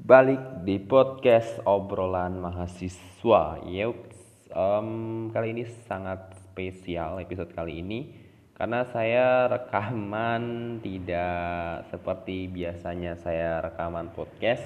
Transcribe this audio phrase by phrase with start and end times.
[0.00, 3.60] balik di podcast obrolan mahasiswa.
[3.68, 3.98] Yuk,
[4.48, 4.88] em,
[5.28, 8.08] kali ini sangat spesial episode kali ini
[8.56, 14.64] karena saya rekaman tidak seperti biasanya saya rekaman podcast.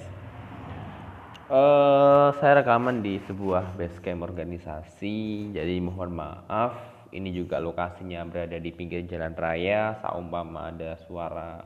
[1.51, 6.79] Eh, saya rekaman di sebuah basecamp organisasi, jadi mohon maaf.
[7.11, 11.63] Ini juga lokasinya berada di pinggir jalan raya, saumpama ada suara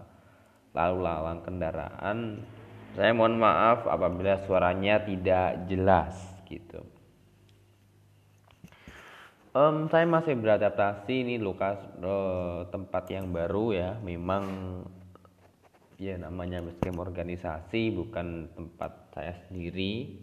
[0.77, 2.19] lalu lalang kendaraan
[2.99, 6.19] saya mohon maaf apabila suaranya tidak jelas
[6.51, 6.83] gitu.
[9.55, 14.43] Em, saya masih beradaptasi ini lukas eh, tempat yang baru ya memang
[15.95, 20.19] ya namanya basecamp organisasi bukan tempat saya sendiri.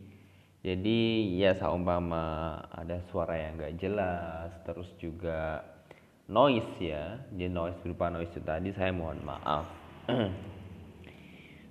[0.59, 5.63] Jadi ya seumpama ada suara yang nggak jelas terus juga
[6.27, 7.23] noise ya.
[7.31, 9.63] Jadi noise berupa noise itu tadi saya mohon maaf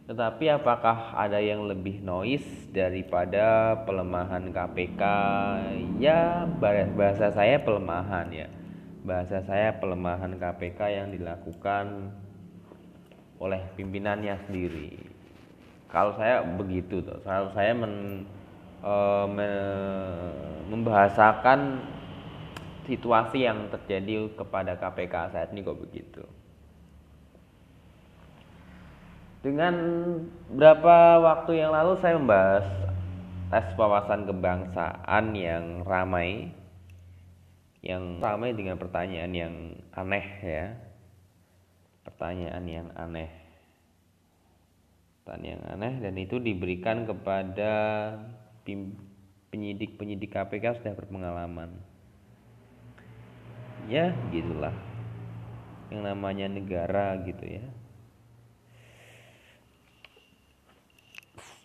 [0.04, 5.02] tetapi apakah ada yang lebih noise daripada pelemahan KPK
[5.96, 6.45] ya
[6.96, 8.48] bahasa saya pelemahan ya.
[9.04, 12.09] Bahasa saya pelemahan KPK yang dilakukan
[13.37, 14.96] oleh pimpinannya sendiri.
[15.92, 17.20] Kalau saya begitu tuh.
[17.20, 18.24] Kalau saya men
[18.84, 19.26] Eh,
[20.68, 21.80] membahasakan
[22.84, 26.20] situasi yang terjadi kepada KPK saat ini kok begitu.
[29.45, 29.76] Dengan
[30.56, 32.64] berapa waktu yang lalu saya membahas
[33.52, 36.48] tes wawasan kebangsaan yang ramai
[37.84, 39.54] yang ramai dengan pertanyaan yang
[39.92, 40.73] aneh ya.
[42.09, 43.28] Pertanyaan yang aneh.
[45.20, 47.73] Pertanyaan yang aneh dan itu diberikan kepada
[49.52, 51.68] penyidik-penyidik KPK sudah berpengalaman.
[53.92, 54.73] Ya, gitulah.
[55.92, 57.84] Yang namanya negara gitu ya.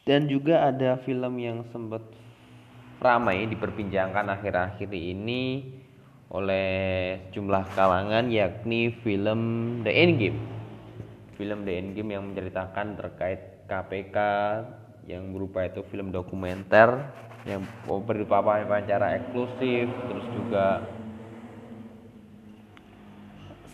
[0.09, 2.02] Dan juga ada film yang sempat
[2.97, 5.69] ramai diperbincangkan akhir-akhir ini
[6.33, 6.70] oleh
[7.30, 9.42] jumlah kalangan yakni film
[9.86, 10.42] The Endgame.
[11.37, 14.17] Film The Endgame yang menceritakan terkait KPK
[15.05, 17.05] yang berupa itu film dokumenter
[17.45, 20.89] yang berupa wawancara eksklusif terus juga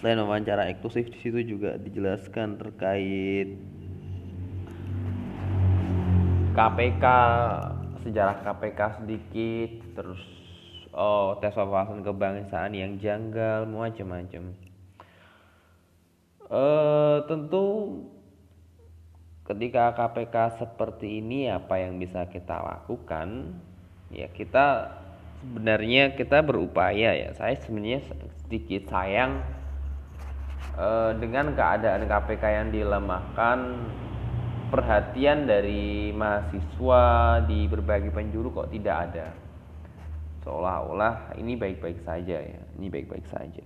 [0.03, 3.74] selain wawancara eksklusif di situ juga dijelaskan terkait
[6.55, 7.03] KPK
[8.07, 10.23] sejarah KPK sedikit terus
[10.95, 14.55] oh tes wawasan kebangsaan yang janggal macam-macam.
[16.47, 17.65] Uh, tentu
[19.43, 23.59] ketika KPK seperti ini apa yang bisa kita lakukan?
[24.07, 24.95] Ya kita
[25.43, 27.35] sebenarnya kita berupaya ya.
[27.35, 27.99] Saya sebenarnya
[28.47, 29.43] sedikit sayang
[30.79, 33.59] eh, dengan keadaan KPK yang dilemahkan
[34.69, 37.03] perhatian dari mahasiswa
[37.45, 39.27] di berbagai penjuru kok tidak ada.
[40.45, 43.65] Seolah-olah ini baik-baik saja ya ini baik-baik saja.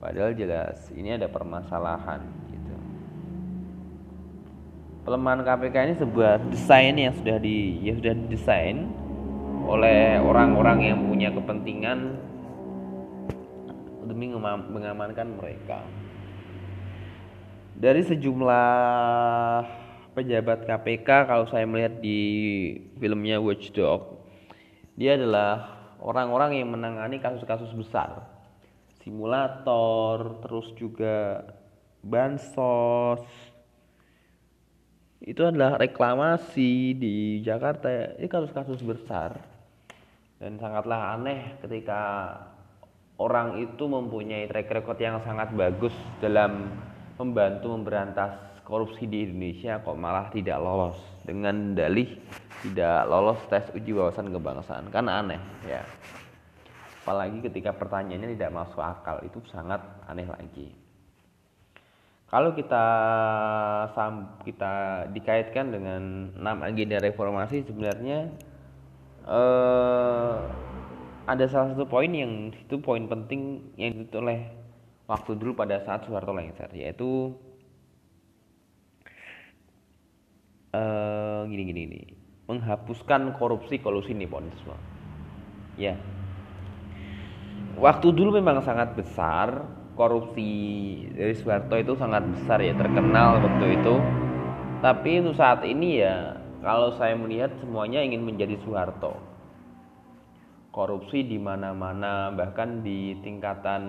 [0.00, 2.74] Padahal jelas ini ada permasalahan gitu.
[5.04, 8.88] Pelemahan KPK ini sebuah desain yang sudah di ya sudah didesain
[9.66, 11.98] oleh orang-orang yang punya kepentingan
[14.06, 14.30] demi
[14.70, 15.82] mengamankan mereka.
[17.76, 19.85] Dari sejumlah
[20.16, 22.20] pejabat KPK kalau saya melihat di
[22.96, 24.24] filmnya Watchdog,
[24.96, 28.24] dia adalah orang-orang yang menangani kasus-kasus besar.
[29.04, 31.44] Simulator, terus juga
[32.00, 33.22] bansos,
[35.20, 38.16] itu adalah reklamasi di Jakarta.
[38.16, 39.36] Ini kasus-kasus besar.
[40.36, 42.32] Dan sangatlah aneh ketika
[43.16, 46.68] orang itu mempunyai track record yang sangat bagus dalam
[47.16, 50.98] membantu memberantas korupsi di Indonesia kok malah tidak lolos.
[51.22, 52.18] Dengan dalih
[52.66, 54.90] tidak lolos tes uji wawasan kebangsaan.
[54.90, 55.86] Kan aneh ya.
[57.06, 59.78] Apalagi ketika pertanyaannya tidak masuk akal itu sangat
[60.10, 60.74] aneh lagi.
[62.26, 62.86] Kalau kita
[64.42, 64.74] kita
[65.14, 68.34] dikaitkan dengan enam agenda reformasi sebenarnya
[69.30, 70.34] eh,
[71.26, 74.50] ada salah satu poin yang itu poin penting yang ditutup oleh
[75.06, 77.30] waktu dulu pada saat Soeharto lengser yaitu
[80.76, 82.00] eh, gini gini
[82.46, 84.76] menghapuskan korupsi kolusi nepotisme
[85.76, 85.94] ya.
[87.76, 90.48] Waktu dulu memang sangat besar korupsi
[91.12, 93.94] dari Soeharto itu sangat besar ya terkenal waktu itu.
[94.80, 99.20] Tapi untuk saat ini ya kalau saya melihat semuanya ingin menjadi Soeharto.
[100.72, 103.82] Korupsi di mana-mana bahkan di tingkatan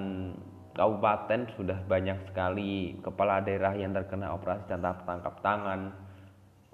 [0.71, 6.06] kabupaten sudah banyak sekali kepala daerah yang terkena operasi tangkap tangkap tangan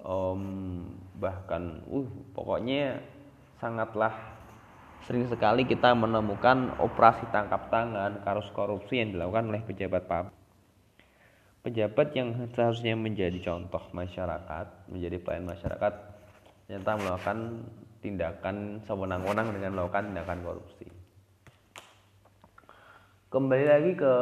[0.04, 0.84] um,
[1.18, 3.00] bahkan uh pokoknya
[3.58, 4.12] sangatlah
[5.08, 10.36] sering sekali kita menemukan operasi tangkap tangan kasus korupsi yang dilakukan oleh pejabat publik
[11.64, 15.92] pejabat yang seharusnya menjadi contoh masyarakat menjadi pelayan masyarakat
[16.68, 17.38] ternyata melakukan
[18.04, 20.86] tindakan sewenang-wenang dengan melakukan tindakan korupsi.
[23.32, 24.14] Kembali lagi ke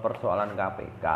[0.00, 1.06] persoalan KPK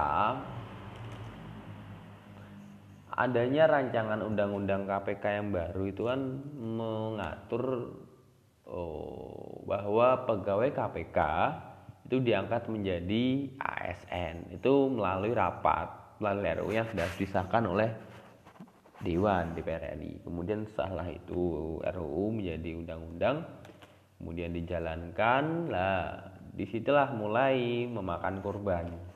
[3.20, 6.20] adanya rancangan undang-undang KPK yang baru itu kan
[6.56, 7.92] mengatur
[8.64, 11.18] oh, bahwa pegawai KPK
[12.08, 13.24] itu diangkat menjadi
[13.60, 17.90] ASN itu melalui rapat melalui RUU yang sudah disahkan oleh
[19.00, 20.20] Dewan DPR RI.
[20.20, 23.48] Kemudian setelah itu RUU menjadi undang-undang,
[24.20, 26.20] kemudian dijalankan, lah
[26.52, 29.09] di situlah mulai memakan korban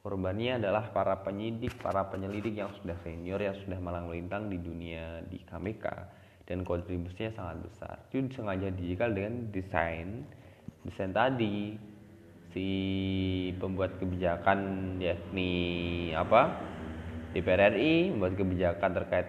[0.00, 5.20] korbannya adalah para penyidik, para penyelidik yang sudah senior yang sudah malang melintang di dunia
[5.28, 5.84] di KPK
[6.48, 7.96] dan kontribusinya sangat besar.
[8.08, 10.24] Itu sengaja dijikal dengan desain
[10.88, 11.76] desain tadi.
[12.50, 12.66] Si
[13.62, 14.58] pembuat kebijakan
[14.98, 15.52] yakni
[16.10, 16.50] apa?
[17.30, 19.28] DPR RI membuat kebijakan terkait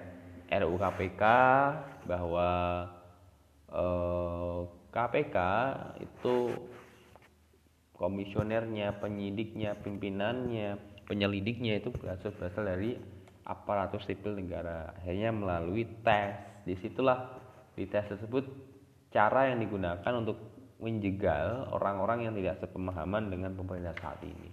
[0.49, 1.23] RUU KPK
[2.09, 2.49] bahwa
[3.69, 4.59] eh,
[4.89, 5.37] KPK
[6.01, 6.35] itu
[8.01, 12.97] komisionernya, penyidiknya, pimpinannya, penyelidiknya itu berasal berasal dari
[13.45, 14.97] aparatur sipil negara.
[14.97, 16.65] Akhirnya melalui tes.
[16.65, 17.29] Di situlah
[17.77, 18.45] di tes tersebut
[19.13, 20.37] cara yang digunakan untuk
[20.81, 24.49] menjegal orang-orang yang tidak sepemahaman dengan pemerintah saat ini.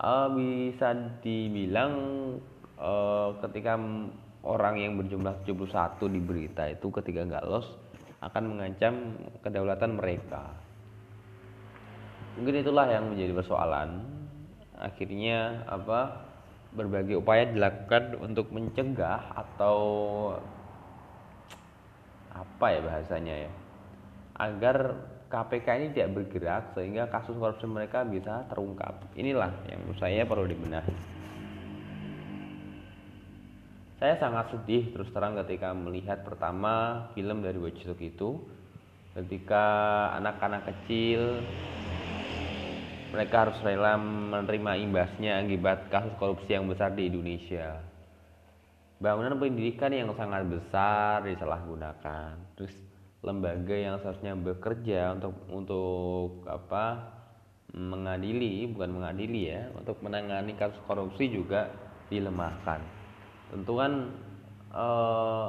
[0.00, 1.92] Uh, bisa dibilang
[2.80, 3.76] uh, ketika
[4.40, 7.68] orang yang berjumlah 71 di berita itu ketika nggak los
[8.24, 10.56] akan mengancam kedaulatan mereka
[12.38, 14.04] mungkin itulah yang menjadi persoalan.
[14.80, 16.26] Akhirnya apa
[16.70, 19.78] berbagai upaya dilakukan untuk mencegah atau
[22.30, 23.52] apa ya bahasanya ya
[24.40, 24.76] agar
[25.30, 28.98] KPK ini tidak bergerak sehingga kasus korupsi mereka bisa terungkap.
[29.14, 30.90] Inilah yang menurut saya perlu dibenahi.
[34.00, 38.42] Saya sangat sedih terus terang ketika melihat pertama film dari Wojciech itu.
[39.14, 39.66] Ketika
[40.18, 41.44] anak-anak kecil
[43.10, 47.82] mereka harus rela menerima imbasnya akibat kasus korupsi yang besar di Indonesia.
[49.00, 52.36] Bangunan pendidikan yang sangat besar disalahgunakan.
[52.54, 52.74] Terus
[53.20, 57.12] lembaga yang seharusnya bekerja untuk untuk apa
[57.76, 61.70] mengadili bukan mengadili ya untuk menangani kasus korupsi juga
[62.10, 62.80] dilemahkan
[63.52, 63.92] tentu kan
[64.74, 65.48] eh,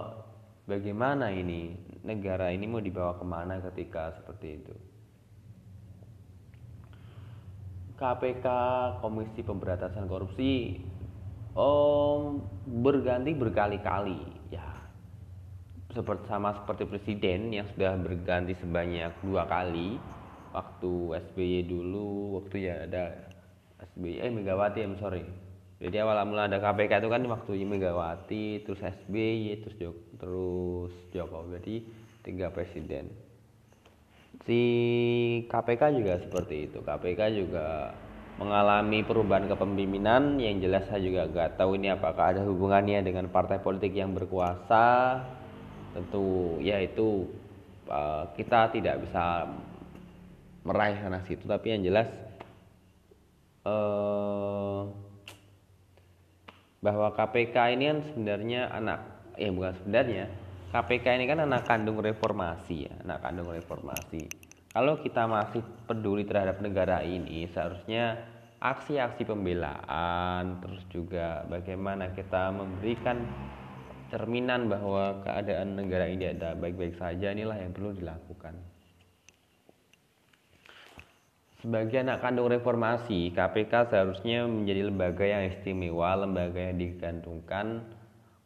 [0.67, 1.73] bagaimana ini
[2.05, 4.75] negara ini mau dibawa ke mana ketika seperti itu
[8.01, 8.47] KPK
[8.97, 10.81] Komisi Pemberantasan Korupsi
[11.53, 14.65] om berganti berkali-kali ya.
[15.93, 20.01] Seperti sama seperti presiden yang sudah berganti sebanyak dua kali
[20.49, 23.05] waktu SBY dulu waktu ya ada
[23.93, 25.21] SBY eh Megawati I'm sorry.
[25.77, 31.53] Jadi awal mula ada KPK itu kan waktu Megawati terus SBY terus Jok terus Jokowi
[31.61, 31.75] jadi
[32.25, 33.13] tiga presiden
[34.45, 34.61] si
[35.49, 36.79] KPK juga seperti itu.
[36.81, 37.93] KPK juga
[38.41, 40.41] mengalami perubahan kepemimpinan.
[40.41, 45.21] Yang jelas saya juga nggak tahu ini apakah ada hubungannya dengan partai politik yang berkuasa.
[45.91, 47.27] Tentu ya itu
[47.91, 49.45] uh, kita tidak bisa
[50.65, 51.45] meraih sana situ.
[51.45, 52.09] Tapi yang jelas
[53.67, 54.89] uh,
[56.81, 58.99] bahwa KPK ini kan sebenarnya anak
[59.37, 60.25] ya bukan sebenarnya
[60.71, 64.23] KPK ini kan anak kandung reformasi ya, anak kandung reformasi.
[64.71, 68.23] Kalau kita masih peduli terhadap negara ini, seharusnya
[68.63, 73.19] aksi-aksi pembelaan, terus juga bagaimana kita memberikan
[74.07, 78.55] cerminan bahwa keadaan negara ini ada baik-baik saja, inilah yang perlu dilakukan.
[81.59, 87.91] Sebagai anak kandung reformasi, KPK seharusnya menjadi lembaga yang istimewa, lembaga yang digantungkan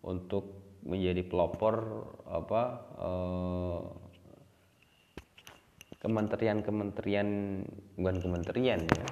[0.02, 2.64] untuk menjadi pelopor apa
[3.02, 3.80] eh,
[6.06, 7.28] kementerian-kementerian
[7.98, 9.06] bukan kementerian ya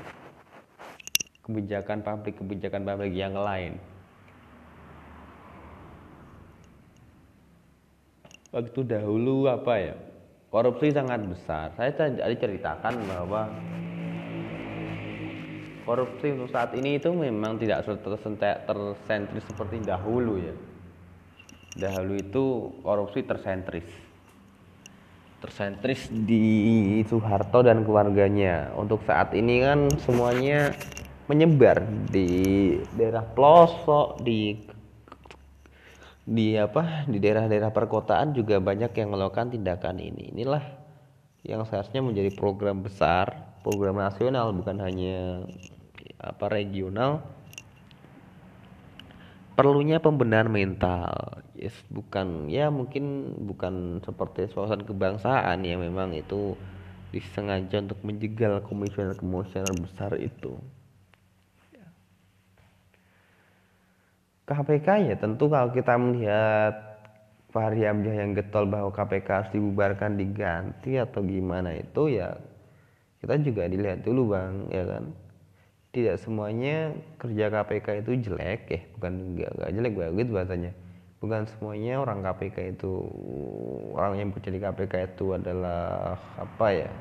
[1.44, 3.82] kebijakan publik kebijakan publik yang lain.
[8.54, 9.96] Waktu dahulu apa ya
[10.54, 11.74] korupsi sangat besar.
[11.74, 13.50] Saya tadi ceritakan bahwa
[15.90, 20.54] korupsi untuk saat ini itu memang tidak tersentris seperti dahulu ya
[21.78, 22.44] dahulu itu
[22.82, 23.88] korupsi tersentris.
[25.42, 28.72] Tersentris di Soeharto dan keluarganya.
[28.80, 30.72] Untuk saat ini kan semuanya
[31.28, 34.60] menyebar di daerah pelosok di
[36.24, 40.32] di apa di daerah-daerah perkotaan juga banyak yang melakukan tindakan ini.
[40.32, 40.64] Inilah
[41.44, 45.48] yang seharusnya menjadi program besar program nasional bukan hanya
[46.20, 47.24] apa regional.
[49.54, 56.60] Perlunya pembenahan mental yes bukan ya mungkin bukan seperti suasana kebangsaan ya memang itu
[57.16, 60.60] disengaja untuk menjegal komisioner-komisioner besar itu.
[64.44, 66.76] KPK ya tentu kalau kita melihat
[67.54, 72.36] Fahri yang getol bahwa KPK harus dibubarkan diganti atau gimana itu ya
[73.24, 75.04] kita juga dilihat dulu bang ya kan?
[75.96, 76.92] Tidak semuanya
[77.22, 80.72] kerja KPK itu jelek ya bukan enggak, enggak jelek bagus bahasanya
[81.24, 83.08] bukan semuanya orang KPK itu
[83.96, 86.92] orang yang bekerja di KPK itu adalah apa ya?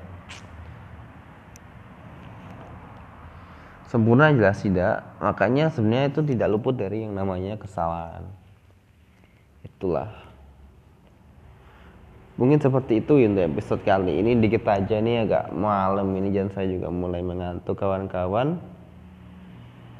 [3.91, 5.03] Sempurna jelas tidak.
[5.19, 8.25] Makanya sebenarnya itu tidak luput dari yang namanya kesalahan.
[9.67, 10.09] Itulah.
[12.41, 14.39] Mungkin seperti itu untuk episode kali ini.
[14.41, 16.33] Dikit aja nih agak malam ini.
[16.33, 18.57] Dan saya juga mulai mengantuk kawan-kawan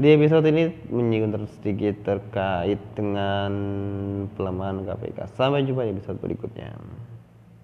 [0.03, 3.53] di episode ini menyinggung sedikit terkait dengan
[4.35, 6.75] pelemahan KPK sampai jumpa di episode berikutnya